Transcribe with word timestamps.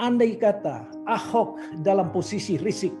andai 0.00 0.40
kata 0.40 0.88
Ahok 1.04 1.60
dalam 1.84 2.08
posisi 2.08 2.56
risik 2.56 2.96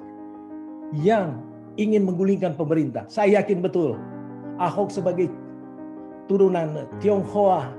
yang 1.00 1.40
ingin 1.80 2.04
menggulingkan 2.04 2.52
pemerintah, 2.54 3.08
saya 3.08 3.40
yakin 3.40 3.64
betul 3.64 3.96
Ahok 4.60 4.92
sebagai 4.92 5.32
turunan 6.28 6.84
Tionghoa 7.00 7.72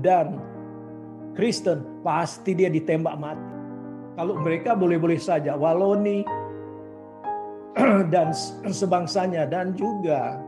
dan 0.00 0.40
Kristen 1.36 1.84
pasti 2.00 2.56
dia 2.56 2.72
ditembak 2.72 3.14
mati. 3.20 3.52
Kalau 4.18 4.34
mereka 4.40 4.74
boleh-boleh 4.74 5.20
saja 5.20 5.54
Waloni 5.54 6.26
dan 8.14 8.34
sebangsanya 8.66 9.46
dan 9.46 9.76
juga 9.78 10.42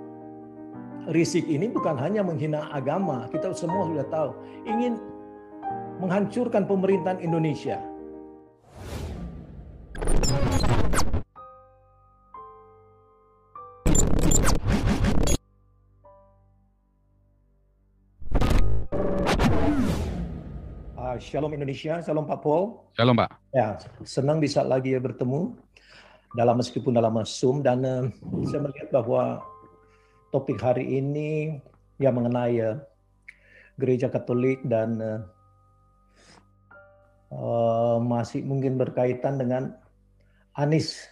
risik 1.12 1.46
ini 1.46 1.70
bukan 1.70 1.94
hanya 2.00 2.26
menghina 2.26 2.66
agama, 2.74 3.30
kita 3.30 3.54
semua 3.54 3.86
sudah 3.86 4.06
tahu, 4.10 4.30
ingin 4.66 4.98
menghancurkan 6.02 6.64
pemerintahan 6.64 7.20
Indonesia. 7.22 7.78
Shalom 21.20 21.52
Indonesia, 21.52 22.00
Shalom 22.00 22.24
Pak 22.24 22.40
Paul. 22.40 22.80
Shalom 22.96 23.12
Pak. 23.12 23.28
Ya, 23.52 23.76
senang 24.08 24.40
bisa 24.40 24.64
lagi 24.64 24.96
bertemu 24.96 25.52
dalam 26.32 26.56
meskipun 26.56 26.96
dalam 26.96 27.12
Zoom 27.28 27.60
dan 27.60 27.84
uh, 27.84 28.08
saya 28.48 28.64
melihat 28.64 28.88
bahwa 28.88 29.44
topik 30.32 30.56
hari 30.56 30.88
ini 30.88 31.60
yang 32.00 32.16
mengenai 32.16 32.56
uh, 32.64 32.80
gereja 33.76 34.08
Katolik 34.08 34.64
dan 34.64 34.96
uh, 34.96 35.20
uh, 37.36 37.96
masih 38.00 38.40
mungkin 38.40 38.80
berkaitan 38.80 39.36
dengan 39.36 39.76
Anis 40.56 41.04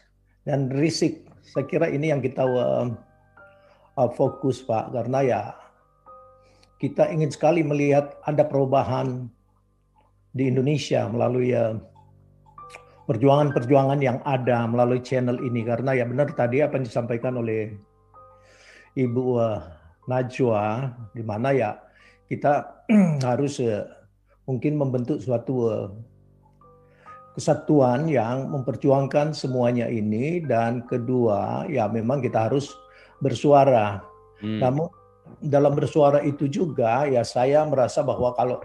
dan 0.48 0.72
Risik. 0.72 1.28
Saya 1.44 1.68
kira 1.68 1.92
ini 1.92 2.16
yang 2.16 2.24
kita 2.24 2.48
uh, 2.48 2.96
uh, 4.00 4.10
fokus 4.16 4.64
Pak, 4.64 4.88
karena 4.88 5.20
ya 5.20 5.40
kita 6.80 7.12
ingin 7.12 7.28
sekali 7.28 7.60
melihat 7.60 8.16
ada 8.24 8.48
perubahan 8.48 9.28
di 10.32 10.48
Indonesia 10.48 11.08
melalui 11.08 11.56
uh, 11.56 11.76
perjuangan-perjuangan 13.08 14.00
yang 14.04 14.20
ada 14.28 14.68
melalui 14.68 15.00
channel 15.00 15.40
ini 15.40 15.64
karena 15.64 15.96
ya 15.96 16.04
benar 16.04 16.28
tadi 16.36 16.60
apa 16.60 16.76
yang 16.76 16.84
disampaikan 16.84 17.40
oleh 17.40 17.72
Ibu 18.98 19.24
uh, 19.40 19.58
Najwa 20.08 20.92
di 21.16 21.24
mana 21.24 21.52
ya 21.56 21.70
kita 22.28 22.84
harus 23.28 23.60
uh, 23.64 23.88
mungkin 24.44 24.76
membentuk 24.76 25.24
suatu 25.24 25.54
uh, 25.68 25.88
kesatuan 27.38 28.10
yang 28.10 28.50
memperjuangkan 28.50 29.30
semuanya 29.30 29.86
ini 29.86 30.42
dan 30.42 30.82
kedua 30.84 31.70
ya 31.70 31.86
memang 31.86 32.18
kita 32.18 32.50
harus 32.50 32.74
bersuara. 33.22 34.02
Hmm. 34.42 34.58
Namun 34.58 34.90
dalam 35.38 35.78
bersuara 35.78 36.18
itu 36.26 36.50
juga 36.50 37.06
ya 37.06 37.22
saya 37.22 37.62
merasa 37.62 38.02
bahwa 38.02 38.34
kalau 38.34 38.58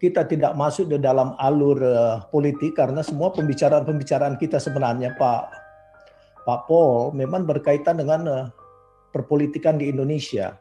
kita 0.00 0.24
tidak 0.24 0.56
masuk 0.56 0.88
di 0.88 0.96
dalam 0.96 1.36
alur 1.36 1.76
uh, 1.84 2.24
politik 2.32 2.72
karena 2.72 3.04
semua 3.04 3.28
pembicaraan-pembicaraan 3.36 4.40
kita 4.40 4.56
sebenarnya 4.56 5.12
Pak 5.20 5.42
Pak 6.48 6.60
Paul 6.64 7.12
memang 7.12 7.44
berkaitan 7.44 8.00
dengan 8.00 8.20
uh, 8.24 8.44
perpolitikan 9.12 9.76
di 9.76 9.92
Indonesia 9.92 10.56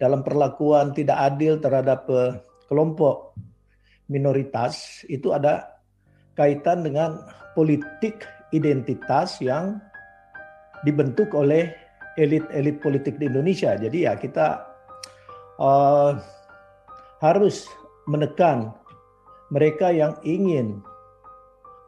dalam 0.00 0.24
perlakuan 0.24 0.96
tidak 0.96 1.36
adil 1.36 1.60
terhadap 1.60 2.08
uh, 2.08 2.40
kelompok 2.72 3.36
minoritas 4.08 5.04
itu 5.12 5.36
ada 5.36 5.76
kaitan 6.32 6.80
dengan 6.80 7.20
politik 7.52 8.24
identitas 8.56 9.36
yang 9.44 9.76
dibentuk 10.80 11.28
oleh 11.36 11.76
elit-elit 12.16 12.80
politik 12.80 13.20
di 13.20 13.28
Indonesia. 13.28 13.76
Jadi 13.76 14.08
ya 14.08 14.16
kita 14.16 14.64
uh, 15.60 16.16
harus 17.20 17.68
menekan 18.06 18.72
mereka 19.52 19.94
yang 19.94 20.18
ingin 20.26 20.82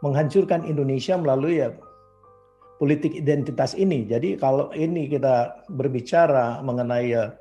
menghancurkan 0.05 0.63
Indonesia 0.63 1.19
melalui 1.19 1.63
ya 1.63 1.75
politik 2.79 3.19
identitas 3.19 3.75
ini. 3.75 4.07
Jadi 4.07 4.39
kalau 4.39 4.71
ini 4.71 5.11
kita 5.11 5.67
berbicara 5.67 6.63
mengenai 6.63 7.11
ya, 7.11 7.35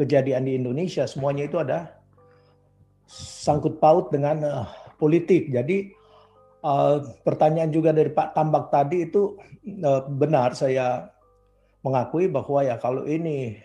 kejadian 0.00 0.48
di 0.48 0.56
Indonesia, 0.56 1.04
semuanya 1.04 1.44
itu 1.44 1.60
ada 1.60 2.00
sangkut 3.08 3.76
paut 3.76 4.08
dengan 4.08 4.36
uh, 4.44 4.68
politik. 4.96 5.52
Jadi 5.52 5.98
Uh, 6.58 6.98
pertanyaan 7.22 7.70
juga 7.70 7.94
dari 7.94 8.10
Pak 8.10 8.34
Tambak 8.34 8.74
tadi 8.74 9.06
itu 9.06 9.38
uh, 9.78 10.02
benar 10.10 10.58
saya 10.58 11.06
mengakui 11.86 12.26
bahwa 12.26 12.66
ya 12.66 12.74
kalau 12.82 13.06
ini 13.06 13.62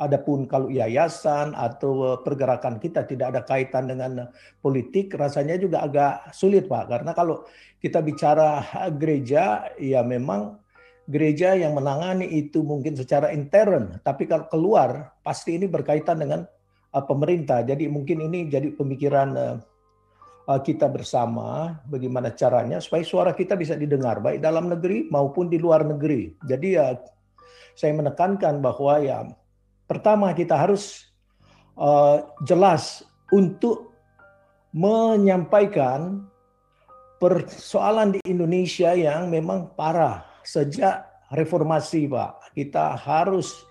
adapun 0.00 0.48
kalau 0.48 0.72
yayasan 0.72 1.52
atau 1.52 2.16
pergerakan 2.24 2.80
kita 2.80 3.04
tidak 3.04 3.36
ada 3.36 3.40
kaitan 3.44 3.84
dengan 3.92 4.32
politik 4.64 5.12
rasanya 5.12 5.60
juga 5.60 5.84
agak 5.84 6.32
sulit 6.32 6.64
Pak. 6.64 6.88
Karena 6.88 7.12
kalau 7.12 7.44
kita 7.78 8.00
bicara 8.00 8.64
gereja 9.00 9.68
ya 9.76 10.00
memang 10.00 10.56
gereja 11.04 11.52
yang 11.52 11.76
menangani 11.76 12.24
itu 12.26 12.64
mungkin 12.64 12.96
secara 12.96 13.28
intern. 13.30 14.00
Tapi 14.00 14.24
kalau 14.24 14.48
keluar 14.48 15.12
pasti 15.20 15.60
ini 15.60 15.68
berkaitan 15.68 16.24
dengan 16.24 16.40
uh, 16.96 17.04
pemerintah. 17.04 17.60
Jadi 17.60 17.84
mungkin 17.86 18.24
ini 18.24 18.48
jadi 18.48 18.72
pemikiran 18.72 19.60
kita 20.50 20.90
bersama 20.90 21.78
bagaimana 21.86 22.34
caranya 22.34 22.82
supaya 22.82 23.06
suara 23.06 23.30
kita 23.30 23.54
bisa 23.54 23.78
didengar 23.78 24.18
baik 24.18 24.42
dalam 24.42 24.66
negeri 24.66 25.06
maupun 25.06 25.46
di 25.46 25.62
luar 25.62 25.86
negeri. 25.86 26.34
Jadi 26.42 26.74
ya 26.74 26.98
saya 27.78 27.94
menekankan 27.94 28.58
bahwa 28.58 28.98
ya 28.98 29.30
pertama 29.90 30.30
kita 30.30 30.54
harus 30.54 31.10
uh, 31.74 32.22
jelas 32.46 33.02
untuk 33.34 33.90
menyampaikan 34.70 36.30
persoalan 37.18 38.14
di 38.14 38.22
Indonesia 38.22 38.94
yang 38.94 39.26
memang 39.26 39.74
parah 39.74 40.22
sejak 40.46 41.02
reformasi 41.34 42.06
Pak. 42.06 42.54
Kita 42.54 42.94
harus 42.94 43.66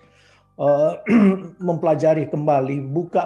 uh, 0.60 1.00
mempelajari 1.66 2.28
kembali 2.28 2.84
buka 2.84 3.24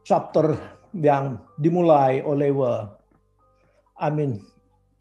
chapter 0.00 0.56
yang 0.96 1.44
dimulai 1.60 2.24
oleh 2.24 2.48
Amin 4.00 4.40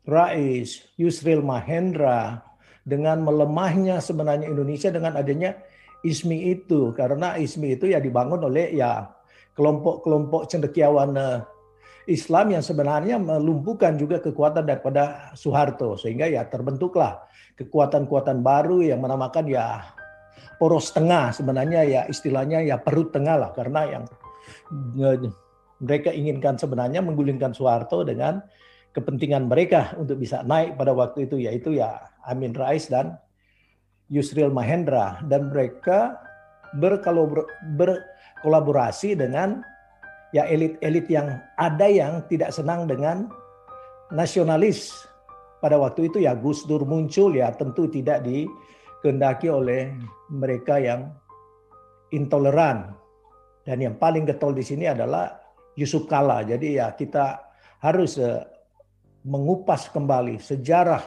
Rais, 0.03 0.83
Yusril 0.99 1.39
Mahendra 1.39 2.43
dengan 2.83 3.23
melemahnya 3.23 4.03
sebenarnya 4.03 4.51
Indonesia 4.51 4.91
dengan 4.91 5.15
adanya 5.15 5.55
ISMI 6.03 6.51
itu 6.59 6.91
karena 6.91 7.39
ISMI 7.39 7.79
itu 7.79 7.91
ya 7.91 8.03
dibangun 8.03 8.43
oleh 8.43 8.75
ya 8.75 9.07
kelompok-kelompok 9.55 10.51
cendekiawan 10.51 11.15
eh, 11.15 11.39
Islam 12.11 12.51
yang 12.51 12.63
sebenarnya 12.63 13.15
melumpuhkan 13.15 13.95
juga 13.95 14.19
kekuatan 14.19 14.67
daripada 14.67 15.31
Soeharto. 15.39 15.95
Sehingga 15.95 16.27
ya 16.27 16.43
terbentuklah 16.51 17.23
kekuatan-kekuatan 17.55 18.43
baru 18.43 18.83
yang 18.83 18.99
menamakan 18.99 19.47
ya 19.47 19.87
poros 20.59 20.91
tengah. 20.91 21.31
Sebenarnya 21.31 21.87
ya 21.87 22.01
istilahnya 22.11 22.59
ya 22.59 22.75
perut 22.75 23.15
tengah 23.15 23.39
lah. 23.39 23.51
Karena 23.55 23.87
yang 23.87 24.03
mereka 25.79 26.11
inginkan 26.11 26.59
sebenarnya 26.59 26.99
menggulingkan 26.99 27.55
Soeharto 27.55 28.03
dengan 28.03 28.43
kepentingan 28.91 29.47
mereka 29.47 29.95
untuk 29.95 30.19
bisa 30.19 30.43
naik 30.43 30.75
pada 30.75 30.91
waktu 30.91 31.25
itu 31.25 31.39
yaitu 31.41 31.79
ya 31.79 32.03
Amin 32.27 32.53
Rais 32.53 32.91
dan 32.91 33.17
Yusril 34.11 34.51
Mahendra 34.51 35.23
dan 35.27 35.51
mereka 35.51 36.19
berkolaborasi 36.75 39.15
dengan 39.15 39.63
ya 40.33 40.49
elit-elit 40.49 41.05
yang 41.07 41.37
ada 41.61 41.85
yang 41.85 42.25
tidak 42.27 42.49
senang 42.49 42.89
dengan 42.89 43.29
nasionalis 44.09 44.91
pada 45.61 45.79
waktu 45.79 46.11
itu 46.11 46.25
ya 46.25 46.35
Gus 46.35 46.67
Dur 46.67 46.83
muncul 46.83 47.37
ya 47.37 47.53
tentu 47.53 47.87
tidak 47.87 48.25
dikehendaki 48.25 49.47
oleh 49.47 49.93
mereka 50.27 50.81
yang 50.81 51.13
intoleran 52.11 52.97
dan 53.63 53.79
yang 53.79 53.95
paling 53.95 54.27
getol 54.27 54.51
di 54.51 54.65
sini 54.65 54.91
adalah 54.91 55.39
Yusuf 55.79 56.05
Kala. 56.05 56.43
Jadi 56.43 56.77
ya 56.77 56.91
kita 56.93 57.39
harus 57.79 58.19
uh, 58.19 58.43
mengupas 59.23 59.87
kembali 59.87 60.37
sejarah 60.37 61.01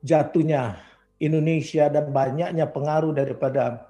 jatuhnya 0.00 0.93
Indonesia 1.24 1.88
dan 1.88 2.12
banyaknya 2.12 2.68
pengaruh 2.68 3.16
daripada 3.16 3.88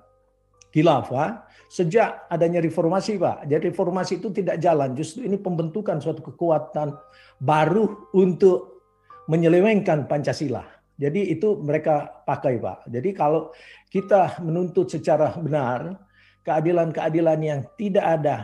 khilafah 0.75 1.46
sejak 1.70 2.26
adanya 2.31 2.58
reformasi 2.62 3.19
Pak. 3.19 3.46
Jadi 3.46 3.70
reformasi 3.70 4.19
itu 4.19 4.31
tidak 4.34 4.58
jalan, 4.58 4.94
justru 4.98 5.26
ini 5.26 5.38
pembentukan 5.38 5.98
suatu 5.98 6.22
kekuatan 6.22 6.94
baru 7.42 8.10
untuk 8.14 8.82
menyelewengkan 9.31 10.06
Pancasila. 10.06 10.62
Jadi 10.94 11.34
itu 11.34 11.58
mereka 11.58 12.22
pakai 12.22 12.62
Pak. 12.62 12.86
Jadi 12.86 13.10
kalau 13.14 13.50
kita 13.90 14.38
menuntut 14.42 14.90
secara 14.90 15.34
benar 15.34 15.98
keadilan-keadilan 16.46 17.38
yang 17.42 17.60
tidak 17.75 18.04
ada 18.20 18.36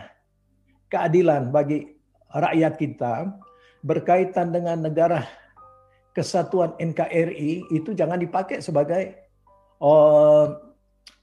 keadilan 0.91 1.55
bagi 1.55 1.87
rakyat 2.35 2.75
kita, 2.75 3.31
berkaitan 3.87 4.51
dengan 4.51 4.83
negara 4.83 5.23
kesatuan 6.11 6.75
NKRI 6.79 7.71
itu 7.71 7.95
jangan 7.95 8.19
dipakai 8.19 8.59
sebagai 8.59 9.15
uh, 9.79 10.71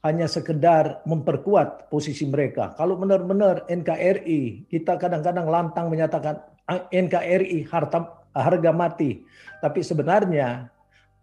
hanya 0.06 0.30
sekedar 0.30 1.02
memperkuat 1.04 1.90
posisi 1.90 2.22
mereka. 2.28 2.72
Kalau 2.78 2.94
benar-benar 2.94 3.66
NKRI, 3.66 4.70
kita 4.70 4.94
kadang-kadang 4.94 5.46
lantang 5.50 5.90
menyatakan 5.90 6.38
ah, 6.70 6.86
NKRI 6.88 7.66
harta 7.66 8.22
harga 8.30 8.70
mati, 8.70 9.26
tapi 9.58 9.82
sebenarnya 9.82 10.70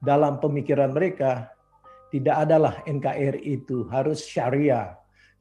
dalam 0.04 0.44
pemikiran 0.44 0.92
mereka 0.92 1.56
tidak 2.12 2.48
adalah 2.48 2.84
NKRI 2.84 3.64
itu 3.64 3.88
harus 3.88 4.28
syariah. 4.28 4.94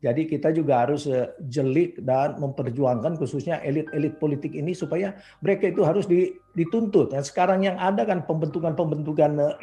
Jadi 0.04 0.28
kita 0.28 0.52
juga 0.52 0.84
harus 0.84 1.08
eh, 1.08 1.32
jelik 1.48 1.96
dan 2.04 2.36
memperjuangkan 2.36 3.16
khususnya 3.16 3.64
elit-elit 3.64 4.20
politik 4.20 4.52
ini 4.52 4.76
supaya 4.76 5.16
mereka 5.40 5.72
itu 5.72 5.80
harus 5.80 6.04
dituntut. 6.52 7.16
Dan 7.16 7.24
sekarang 7.24 7.64
yang 7.64 7.80
ada 7.80 8.04
kan 8.04 8.20
pembentukan-pembentukan 8.28 9.32
eh, 9.40 9.54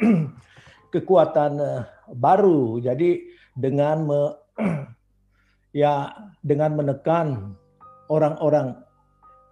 kekuatan 0.98 1.52
eh, 1.62 1.82
baru. 2.18 2.82
Jadi 2.82 3.22
dengan 3.54 3.96
me, 4.02 4.20
ya 5.86 6.10
dengan 6.42 6.74
menekan 6.74 7.54
orang-orang 8.10 8.82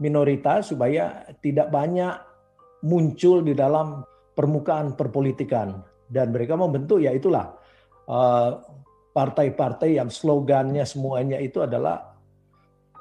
minoritas 0.02 0.74
supaya 0.74 1.22
tidak 1.38 1.70
banyak 1.70 2.18
muncul 2.82 3.46
di 3.46 3.54
dalam 3.54 4.02
permukaan 4.34 4.98
perpolitikan 4.98 5.86
dan 6.10 6.34
mereka 6.34 6.56
membentuk 6.56 6.98
ya 7.04 7.12
itulah 7.12 7.52
partai-partai 9.10 9.98
yang 9.98 10.08
slogannya 10.08 10.86
semuanya 10.86 11.38
itu 11.42 11.62
adalah 11.62 12.14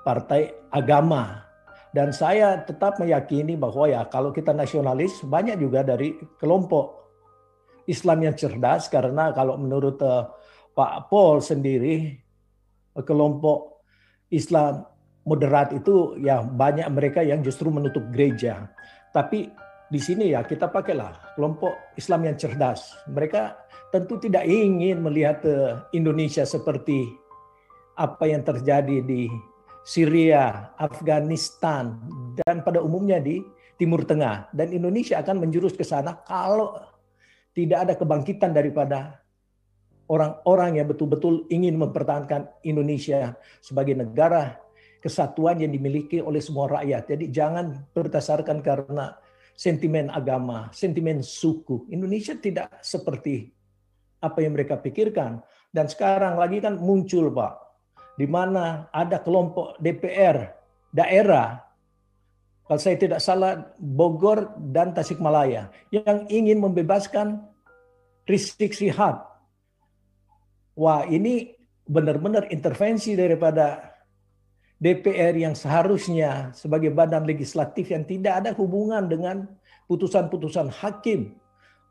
partai 0.02 0.50
agama. 0.74 1.46
Dan 1.90 2.14
saya 2.14 2.62
tetap 2.62 3.02
meyakini 3.02 3.58
bahwa 3.58 3.90
ya 3.90 4.06
kalau 4.06 4.30
kita 4.30 4.54
nasionalis 4.54 5.26
banyak 5.26 5.58
juga 5.58 5.82
dari 5.82 6.14
kelompok 6.38 7.00
Islam 7.90 8.30
yang 8.30 8.38
cerdas 8.38 8.86
karena 8.94 9.34
kalau 9.34 9.58
menurut 9.58 9.98
uh, 10.06 10.30
Pak 10.78 11.10
Paul 11.10 11.42
sendiri 11.42 12.14
kelompok 13.02 13.82
Islam 14.30 14.86
moderat 15.26 15.74
itu 15.74 16.14
ya 16.22 16.46
banyak 16.46 16.86
mereka 16.94 17.26
yang 17.26 17.42
justru 17.42 17.74
menutup 17.74 18.06
gereja. 18.14 18.70
Tapi 19.10 19.50
di 19.89 19.97
sini 19.97 20.38
ya 20.38 20.45
kita 20.45 20.69
pakailah 20.69 21.33
kelompok 21.33 21.97
Islam 21.97 22.30
yang 22.30 22.38
cerdas. 22.38 22.94
Mereka 23.09 23.57
tentu 23.89 24.21
tidak 24.21 24.45
ingin 24.45 25.01
melihat 25.01 25.41
eh, 25.44 25.81
Indonesia 25.97 26.45
seperti 26.45 27.09
apa 27.97 28.30
yang 28.30 28.45
terjadi 28.45 29.01
di 29.01 29.27
Syria, 29.83 30.69
Afghanistan, 30.77 31.97
dan 32.45 32.62
pada 32.62 32.80
umumnya 32.80 33.18
di 33.18 33.41
Timur 33.81 34.06
Tengah. 34.06 34.53
Dan 34.53 34.69
Indonesia 34.71 35.18
akan 35.18 35.41
menjurus 35.41 35.74
ke 35.74 35.81
sana 35.81 36.21
kalau 36.21 36.77
tidak 37.57 37.89
ada 37.89 37.94
kebangkitan 37.97 38.53
daripada 38.53 39.25
orang-orang 40.06 40.77
yang 40.77 40.88
betul-betul 40.88 41.50
ingin 41.50 41.81
mempertahankan 41.81 42.45
Indonesia 42.62 43.33
sebagai 43.59 43.97
negara 43.97 44.62
kesatuan 45.01 45.57
yang 45.57 45.74
dimiliki 45.74 46.21
oleh 46.21 46.44
semua 46.44 46.69
rakyat. 46.69 47.09
Jadi 47.09 47.25
jangan 47.33 47.89
berdasarkan 47.95 48.62
karena 48.62 49.18
sentimen 49.60 50.08
agama, 50.08 50.72
sentimen 50.72 51.20
suku. 51.20 51.92
Indonesia 51.92 52.32
tidak 52.40 52.80
seperti 52.80 53.52
apa 54.24 54.40
yang 54.40 54.56
mereka 54.56 54.80
pikirkan. 54.80 55.44
Dan 55.68 55.92
sekarang 55.92 56.40
lagi 56.40 56.64
kan 56.64 56.80
muncul 56.80 57.28
Pak, 57.28 57.54
di 58.16 58.24
mana 58.24 58.88
ada 58.96 59.20
kelompok 59.20 59.76
DPR 59.84 60.48
daerah, 60.96 61.60
kalau 62.64 62.80
saya 62.80 62.96
tidak 62.96 63.20
salah 63.20 63.76
Bogor 63.76 64.56
dan 64.72 64.96
Tasikmalaya, 64.96 65.68
yang 65.92 66.24
ingin 66.32 66.64
membebaskan 66.64 67.44
Rizik 68.24 68.72
Sihab. 68.72 69.28
Wah 70.80 71.04
ini 71.04 71.52
benar-benar 71.84 72.48
intervensi 72.48 73.18
daripada 73.18 73.88
DPR 74.80 75.36
yang 75.36 75.60
seharusnya 75.60 76.56
sebagai 76.56 76.88
badan 76.96 77.28
legislatif 77.28 77.92
yang 77.92 78.08
tidak 78.08 78.40
ada 78.40 78.52
hubungan 78.56 79.12
dengan 79.12 79.44
putusan-putusan 79.92 80.72
hakim. 80.72 81.36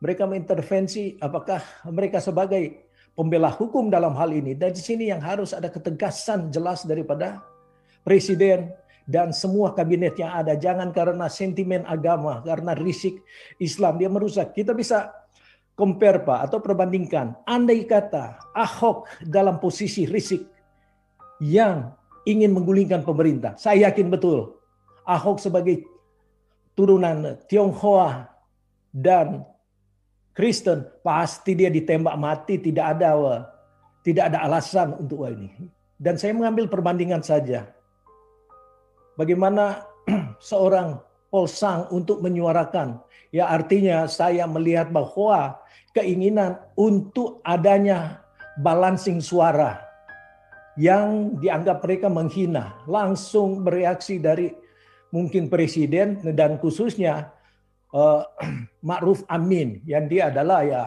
Mereka 0.00 0.24
mengintervensi 0.24 1.20
apakah 1.20 1.60
mereka 1.84 2.16
sebagai 2.22 2.88
pembela 3.12 3.52
hukum 3.52 3.92
dalam 3.92 4.16
hal 4.16 4.32
ini. 4.32 4.56
Dan 4.56 4.72
di 4.72 4.80
sini 4.80 5.12
yang 5.12 5.20
harus 5.20 5.52
ada 5.52 5.68
ketegasan 5.68 6.48
jelas 6.48 6.88
daripada 6.88 7.44
presiden 8.06 8.72
dan 9.04 9.34
semua 9.34 9.74
kabinet 9.74 10.14
yang 10.16 10.32
ada. 10.32 10.54
Jangan 10.54 10.94
karena 10.94 11.26
sentimen 11.26 11.82
agama, 11.82 12.40
karena 12.46 12.78
risik 12.78 13.18
Islam 13.58 13.98
dia 13.98 14.06
merusak. 14.06 14.54
Kita 14.54 14.70
bisa 14.72 15.10
compare 15.74 16.22
Pak 16.22 16.46
atau 16.46 16.62
perbandingkan. 16.62 17.42
Andai 17.42 17.82
kata 17.84 18.38
Ahok 18.54 19.10
dalam 19.26 19.58
posisi 19.58 20.06
risik 20.06 20.46
yang 21.42 21.97
ingin 22.28 22.52
menggulingkan 22.52 23.02
pemerintah. 23.08 23.56
Saya 23.56 23.88
yakin 23.88 24.12
betul 24.12 24.60
Ahok 25.08 25.40
sebagai 25.40 25.88
turunan 26.76 27.40
Tionghoa 27.48 28.28
dan 28.92 29.40
Kristen 30.36 30.84
pasti 31.00 31.56
dia 31.56 31.72
ditembak 31.72 32.12
mati 32.20 32.60
tidak 32.60 33.00
ada 33.00 33.16
tidak 34.04 34.28
ada 34.28 34.44
alasan 34.44 34.92
untuk 35.00 35.24
ini. 35.32 35.48
Dan 35.98 36.20
saya 36.20 36.36
mengambil 36.36 36.68
perbandingan 36.68 37.24
saja. 37.24 37.66
Bagaimana 39.16 39.82
seorang 40.52 41.00
Polsang 41.28 41.92
untuk 41.92 42.24
menyuarakan 42.24 43.04
ya 43.28 43.52
artinya 43.52 44.08
saya 44.08 44.48
melihat 44.48 44.88
bahwa 44.88 45.60
keinginan 45.92 46.56
untuk 46.72 47.44
adanya 47.44 48.24
balancing 48.56 49.20
suara 49.20 49.87
yang 50.78 51.36
dianggap 51.42 51.82
mereka 51.82 52.06
menghina 52.06 52.78
langsung 52.86 53.66
bereaksi 53.66 54.22
dari 54.22 54.54
mungkin 55.10 55.50
presiden 55.50 56.22
dan 56.38 56.56
khususnya 56.62 57.34
uh, 57.90 58.22
Ma'ruf 58.88 59.26
Amin 59.26 59.82
yang 59.84 60.06
dia 60.06 60.30
adalah 60.30 60.62
ya 60.62 60.82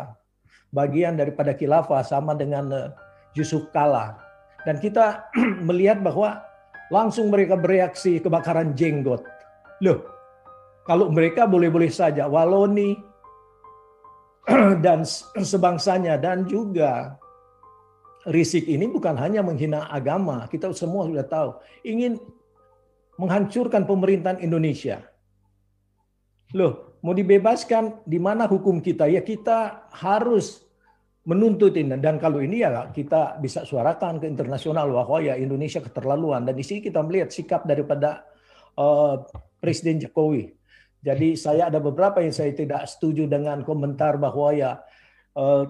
bagian 0.71 1.19
daripada 1.19 1.51
khilafah 1.51 2.07
sama 2.07 2.31
dengan 2.33 2.71
uh, 2.71 2.87
Yusuf 3.35 3.67
Kala. 3.75 4.15
Dan 4.63 4.79
kita 4.79 5.27
melihat 5.67 5.99
bahwa 5.99 6.39
langsung 6.87 7.27
mereka 7.27 7.59
bereaksi 7.59 8.23
kebakaran 8.23 8.71
jenggot. 8.71 9.27
Loh 9.83 10.07
kalau 10.87 11.13
mereka 11.13 11.45
boleh-boleh 11.45 11.91
saja 11.93 12.25
Waloni 12.31 12.97
dan 14.85 15.05
sebangsanya 15.37 16.17
dan 16.17 16.47
juga 16.49 17.20
Risik 18.29 18.69
ini 18.69 18.85
bukan 18.85 19.17
hanya 19.17 19.41
menghina 19.41 19.89
agama, 19.89 20.45
kita 20.45 20.69
semua 20.77 21.09
sudah 21.09 21.25
tahu, 21.25 21.49
ingin 21.81 22.21
menghancurkan 23.17 23.89
pemerintahan 23.89 24.37
Indonesia. 24.45 25.01
Loh, 26.53 26.97
mau 27.01 27.17
dibebaskan 27.17 28.05
di 28.05 28.21
mana 28.21 28.45
hukum 28.45 28.77
kita? 28.77 29.09
Ya 29.09 29.25
kita 29.25 29.89
harus 29.89 30.61
menuntut 31.21 31.77
ini 31.77 31.93
dan 32.01 32.17
kalau 32.17 32.41
ini 32.41 32.65
ya 32.65 32.89
kita 32.89 33.37
bisa 33.37 33.61
suarakan 33.61 34.17
ke 34.17 34.25
internasional 34.25 34.89
bahwa 34.89 35.21
ya 35.21 35.37
Indonesia 35.37 35.77
keterlaluan 35.77 36.49
dan 36.49 36.57
di 36.57 36.65
sini 36.65 36.81
kita 36.81 37.05
melihat 37.05 37.29
sikap 37.29 37.61
daripada 37.69 38.25
uh, 38.73 39.21
Presiden 39.61 40.01
Jokowi. 40.01 40.49
Jadi 41.01 41.37
saya 41.37 41.69
ada 41.69 41.77
beberapa 41.81 42.21
yang 42.21 42.33
saya 42.33 42.53
tidak 42.53 42.85
setuju 42.89 43.25
dengan 43.25 43.61
komentar 43.61 44.17
bahwa 44.17 44.53
ya 44.53 44.81
uh, 45.37 45.65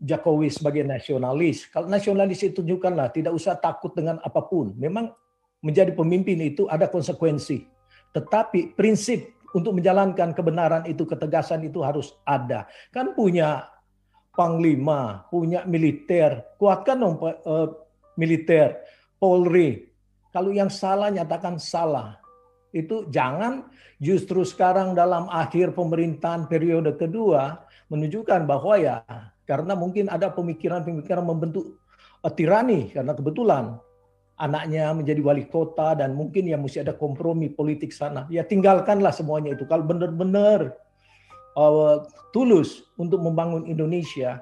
Jokowi 0.00 0.48
sebagai 0.48 0.80
nasionalis. 0.88 1.68
Kalau 1.68 1.84
nasionalis 1.84 2.40
itu 2.40 2.64
tunjukkanlah 2.64 3.12
tidak 3.12 3.36
usah 3.36 3.60
takut 3.60 3.92
dengan 3.92 4.16
apa 4.24 4.40
pun. 4.40 4.72
Memang 4.80 5.12
menjadi 5.60 5.92
pemimpin 5.92 6.40
itu 6.40 6.64
ada 6.72 6.88
konsekuensi. 6.88 7.68
Tetapi 8.16 8.74
prinsip 8.74 9.36
untuk 9.52 9.76
menjalankan 9.76 10.32
kebenaran 10.32 10.88
itu, 10.88 11.04
ketegasan 11.04 11.66
itu 11.68 11.84
harus 11.84 12.16
ada. 12.24 12.64
Kan 12.88 13.12
punya 13.12 13.68
panglima, 14.32 15.28
punya 15.28 15.66
militer, 15.68 16.56
kuatkan 16.56 16.96
dong 16.96 17.20
uh, 17.20 17.68
militer, 18.16 18.80
Polri. 19.20 19.90
Kalau 20.30 20.54
yang 20.54 20.72
salah 20.72 21.10
nyatakan 21.12 21.60
salah. 21.60 22.16
Itu 22.70 23.10
jangan 23.10 23.66
justru 23.98 24.46
sekarang 24.46 24.94
dalam 24.94 25.26
akhir 25.26 25.74
pemerintahan 25.74 26.46
periode 26.46 26.94
kedua 26.94 27.66
menunjukkan 27.90 28.46
bahwa 28.46 28.78
ya 28.78 29.02
karena 29.50 29.74
mungkin 29.74 30.06
ada 30.06 30.30
pemikiran-pemikiran 30.30 31.26
membentuk 31.26 31.74
uh, 32.22 32.30
tirani 32.30 32.94
karena 32.94 33.18
kebetulan 33.18 33.74
anaknya 34.38 34.94
menjadi 34.94 35.18
wali 35.26 35.44
kota 35.50 35.98
dan 35.98 36.14
mungkin 36.14 36.46
ya 36.46 36.54
mesti 36.54 36.86
ada 36.86 36.94
kompromi 36.94 37.50
politik 37.50 37.90
sana. 37.90 38.30
Ya 38.30 38.46
tinggalkanlah 38.46 39.10
semuanya 39.10 39.58
itu. 39.58 39.66
Kalau 39.66 39.82
benar-benar 39.82 40.78
uh, 41.58 42.06
tulus 42.30 42.86
untuk 42.94 43.18
membangun 43.20 43.66
Indonesia, 43.66 44.38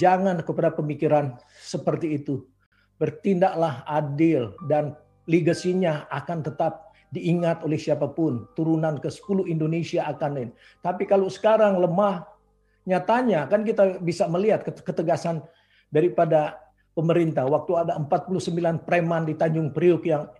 jangan 0.00 0.40
kepada 0.40 0.72
pemikiran 0.72 1.36
seperti 1.60 2.16
itu. 2.16 2.48
Bertindaklah 2.96 3.84
adil 3.84 4.56
dan 4.66 4.96
legasinya 5.28 6.08
akan 6.08 6.40
tetap 6.40 6.90
diingat 7.12 7.60
oleh 7.62 7.76
siapa 7.76 8.08
pun. 8.08 8.48
Turunan 8.56 8.98
ke-10 8.98 9.46
Indonesia 9.46 10.08
akan 10.10 10.48
ini. 10.48 10.52
Tapi 10.82 11.06
kalau 11.06 11.30
sekarang 11.30 11.78
lemah, 11.78 12.26
nyatanya 12.88 13.48
kan 13.50 13.64
kita 13.64 14.00
bisa 14.00 14.24
melihat 14.30 14.64
ketegasan 14.64 15.44
daripada 15.92 16.56
pemerintah. 16.94 17.44
Waktu 17.46 17.88
ada 17.88 17.92
49 17.98 18.86
preman 18.86 19.26
di 19.28 19.34
Tanjung 19.36 19.70
Priuk 19.74 20.06
yang 20.06 20.30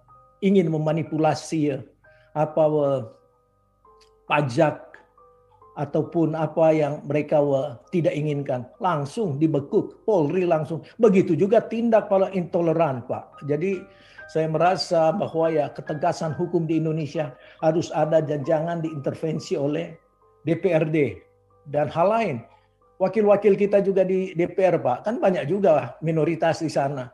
ingin 0.41 0.73
memanipulasi 0.73 1.79
apa 2.33 2.65
pajak 4.31 4.91
ataupun 5.79 6.37
apa 6.37 6.75
yang 6.75 7.01
mereka 7.07 7.41
tidak 7.89 8.15
inginkan. 8.15 8.69
Langsung 8.83 9.41
dibekuk 9.41 10.05
Polri 10.05 10.45
langsung. 10.45 10.85
Begitu 11.01 11.35
juga 11.39 11.65
tindak 11.65 12.11
para 12.11 12.29
intoleran 12.35 13.07
Pak. 13.07 13.47
Jadi 13.49 13.81
saya 14.31 14.47
merasa 14.47 15.11
bahwa 15.11 15.51
ya 15.51 15.73
ketegasan 15.75 16.37
hukum 16.39 16.63
di 16.63 16.79
Indonesia 16.79 17.35
harus 17.59 17.91
ada 17.91 18.23
dan 18.23 18.47
jangan 18.47 18.79
diintervensi 18.79 19.59
oleh 19.59 19.91
DPRD 20.47 21.30
dan 21.71 21.87
hal 21.89 22.11
lain. 22.11 22.37
Wakil-wakil 23.01 23.57
kita 23.57 23.81
juga 23.81 24.05
di 24.05 24.37
DPR 24.37 24.77
Pak, 24.77 25.09
kan 25.09 25.17
banyak 25.17 25.49
juga 25.49 25.97
minoritas 26.05 26.61
di 26.61 26.69
sana. 26.69 27.09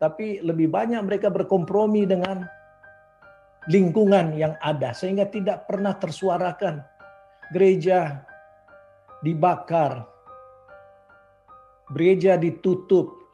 Tapi 0.00 0.42
lebih 0.42 0.66
banyak 0.66 0.98
mereka 1.06 1.30
berkompromi 1.30 2.08
dengan 2.08 2.42
lingkungan 3.70 4.34
yang 4.34 4.58
ada 4.58 4.90
sehingga 4.96 5.30
tidak 5.30 5.70
pernah 5.70 5.94
tersuarakan. 5.94 6.82
Gereja 7.54 8.26
dibakar, 9.22 10.04
gereja 11.94 12.34
ditutup, 12.34 13.30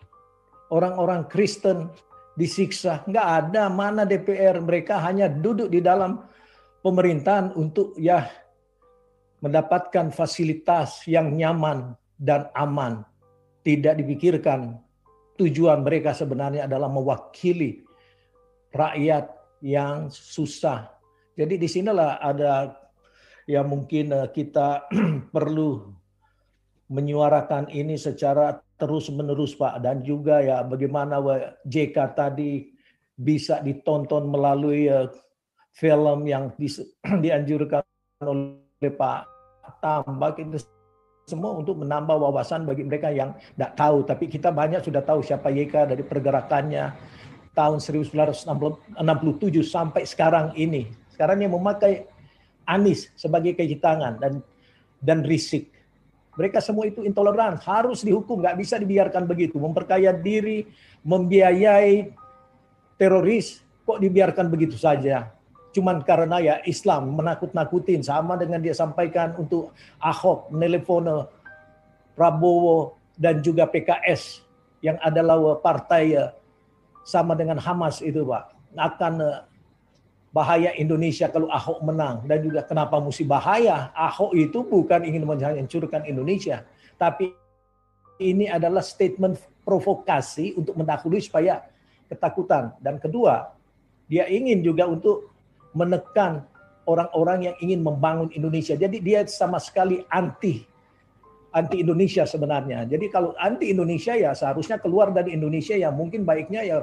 orang-orang 0.69 1.25
Kristen 1.27 1.89
disiksa. 2.37 3.01
Nggak 3.09 3.27
ada 3.49 3.73
mana 3.73 4.03
DPR. 4.05 4.61
Mereka 4.61 5.01
hanya 5.01 5.27
duduk 5.27 5.73
di 5.73 5.81
dalam 5.81 6.21
pemerintahan 6.85 7.57
untuk 7.57 7.97
ya 7.97 8.29
mendapatkan 9.45 10.09
fasilitas 10.09 11.05
yang 11.05 11.37
nyaman 11.37 11.93
dan 12.17 12.49
aman. 12.57 13.05
Tidak 13.61 14.01
dipikirkan 14.01 14.81
tujuan 15.37 15.85
mereka 15.85 16.17
sebenarnya 16.17 16.65
adalah 16.65 16.89
mewakili 16.89 17.85
rakyat 18.73 19.29
yang 19.61 20.09
susah. 20.09 20.89
Jadi 21.37 21.61
di 21.61 21.69
sinilah 21.69 22.25
ada 22.25 22.73
ya 23.45 23.61
mungkin 23.61 24.17
eh, 24.17 24.29
kita 24.33 24.89
perlu 25.35 25.93
menyuarakan 26.89 27.69
ini 27.73 27.97
secara 28.01 28.61
terus 28.77 29.09
menerus 29.09 29.57
Pak 29.57 29.81
dan 29.81 30.05
juga 30.05 30.45
ya 30.45 30.61
bagaimana 30.65 31.21
JK 31.65 31.97
tadi 32.13 32.69
bisa 33.15 33.63
ditonton 33.63 34.27
melalui 34.29 34.91
uh, 34.91 35.07
film 35.73 36.27
yang 36.27 36.51
di, 36.59 36.69
dianjurkan 37.25 37.83
oleh 38.21 38.93
Pak 38.93 39.34
Tambak 39.85 40.41
itu 40.41 40.65
semua 41.29 41.53
untuk 41.61 41.85
menambah 41.85 42.17
wawasan 42.17 42.65
bagi 42.65 42.89
mereka 42.89 43.13
yang 43.13 43.37
tidak 43.53 43.73
tahu 43.77 44.01
tapi 44.09 44.25
kita 44.33 44.49
banyak 44.49 44.81
sudah 44.81 45.05
tahu 45.05 45.21
siapa 45.21 45.53
YK 45.53 45.93
dari 45.93 46.01
pergerakannya 46.05 46.93
tahun 47.53 47.81
1967 47.81 48.49
sampai 49.65 50.09
sekarang 50.09 50.57
ini 50.57 50.89
sekarang 51.13 51.45
yang 51.45 51.53
memakai 51.53 52.09
Anis 52.65 53.13
sebagai 53.13 53.53
kaki 53.57 53.77
tangan 53.81 54.21
dan 54.21 54.41
dan 55.05 55.21
risik 55.25 55.75
mereka 56.35 56.59
semua 56.59 56.91
itu 56.91 57.07
intoleran, 57.07 57.55
harus 57.63 58.03
dihukum, 58.03 58.43
nggak 58.43 58.59
bisa 58.59 58.75
dibiarkan 58.75 59.23
begitu. 59.23 59.55
Memperkaya 59.63 60.11
diri, 60.11 60.67
membiayai 61.07 62.11
teroris, 62.99 63.63
kok 63.87 64.03
dibiarkan 64.03 64.51
begitu 64.51 64.75
saja. 64.75 65.31
Cuman 65.75 66.07
karena 66.07 66.39
ya 66.39 66.55
Islam 66.63 67.19
menakut-nakutin, 67.19 68.07
sama 68.07 68.39
dengan 68.39 68.63
dia 68.63 68.73
sampaikan 68.73 69.35
untuk 69.35 69.75
Ahok, 69.99 70.55
menelpon 70.55 71.27
Prabowo, 72.15 72.95
dan 73.19 73.43
juga 73.43 73.67
PKS 73.67 74.47
yang 74.79 74.95
adalah 75.03 75.59
partai 75.59 76.15
ya, 76.15 76.31
sama 77.03 77.35
dengan 77.35 77.59
Hamas 77.59 77.99
itu 78.07 78.23
Pak. 78.23 78.55
Akan 78.79 79.19
bahaya 80.31 80.71
Indonesia 80.79 81.27
kalau 81.27 81.51
Ahok 81.51 81.83
menang. 81.83 82.23
Dan 82.23 82.39
juga 82.47 82.63
kenapa 82.63 83.03
mesti 83.03 83.27
bahaya? 83.27 83.91
Ahok 83.95 84.35
itu 84.39 84.63
bukan 84.63 85.03
ingin 85.03 85.27
menghancurkan 85.27 86.07
Indonesia. 86.07 86.63
Tapi 86.95 87.35
ini 88.23 88.47
adalah 88.47 88.83
statement 88.83 89.43
provokasi 89.67 90.55
untuk 90.55 90.79
mendahului 90.79 91.19
supaya 91.19 91.67
ketakutan. 92.07 92.75
Dan 92.79 93.03
kedua 93.03 93.55
dia 94.07 94.31
ingin 94.31 94.63
juga 94.63 94.87
untuk 94.87 95.34
menekan 95.75 96.47
orang-orang 96.89 97.51
yang 97.53 97.57
ingin 97.61 97.81
membangun 97.83 98.31
Indonesia. 98.33 98.79
Jadi 98.79 99.03
dia 99.03 99.27
sama 99.27 99.59
sekali 99.59 100.01
anti 100.09 100.65
anti 101.55 101.81
Indonesia 101.81 102.27
sebenarnya. 102.27 102.85
Jadi 102.85 103.07
kalau 103.09 103.33
anti 103.39 103.71
Indonesia 103.71 104.13
ya 104.19 104.35
seharusnya 104.35 104.83
keluar 104.83 105.15
dari 105.15 105.39
Indonesia 105.39 105.79
ya. 105.79 105.95
Mungkin 105.95 106.27
baiknya 106.27 106.67
ya 106.67 106.79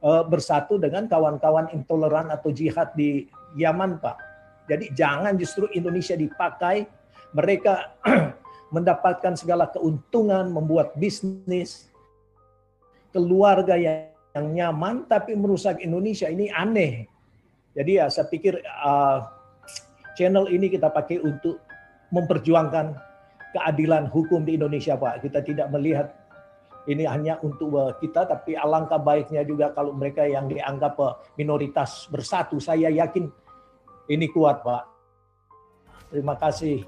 uh, 0.00 0.24
bersatu 0.24 0.80
dengan 0.80 1.04
kawan-kawan 1.06 1.68
intoleran 1.76 2.32
atau 2.32 2.48
jihad 2.50 2.96
di 2.96 3.28
Yaman, 3.60 4.00
Pak. 4.00 4.16
Jadi 4.66 4.90
jangan 4.96 5.36
justru 5.36 5.68
Indonesia 5.76 6.16
dipakai. 6.16 6.88
Mereka 7.36 8.00
mendapatkan 8.74 9.36
segala 9.36 9.68
keuntungan, 9.68 10.48
membuat 10.48 10.96
bisnis, 10.96 11.92
keluarga 13.12 13.76
yang 13.76 14.46
nyaman, 14.56 15.04
tapi 15.04 15.36
merusak 15.36 15.84
Indonesia 15.84 16.32
ini 16.32 16.48
aneh. 16.48 17.04
Jadi 17.76 18.00
ya 18.00 18.08
saya 18.08 18.24
pikir 18.32 18.56
uh, 18.64 19.20
channel 20.16 20.48
ini 20.48 20.72
kita 20.72 20.88
pakai 20.88 21.20
untuk 21.20 21.60
memperjuangkan 22.08 22.96
keadilan 23.52 24.08
hukum 24.08 24.48
di 24.48 24.56
Indonesia, 24.56 24.96
Pak. 24.96 25.24
Kita 25.28 25.44
tidak 25.44 25.68
melihat 25.68 26.12
ini 26.86 27.04
hanya 27.04 27.36
untuk 27.42 27.74
eh, 27.76 27.92
kita, 27.98 28.24
tapi 28.30 28.54
alangkah 28.54 29.00
baiknya 29.00 29.42
juga 29.42 29.74
kalau 29.74 29.92
mereka 29.92 30.22
yang 30.24 30.46
dianggap 30.46 30.94
eh, 31.02 31.12
minoritas 31.40 32.06
bersatu. 32.08 32.62
Saya 32.62 32.88
yakin 32.88 33.28
ini 34.08 34.26
kuat, 34.30 34.62
Pak. 34.64 34.84
Terima 36.14 36.38
kasih. 36.38 36.86